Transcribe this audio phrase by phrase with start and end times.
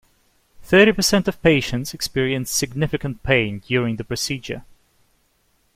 [0.63, 4.65] Thirty percent of patients experience significant pain during the procedure.